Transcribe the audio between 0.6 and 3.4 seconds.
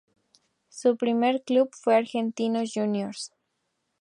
Su primer club fue Argentinos Juniors.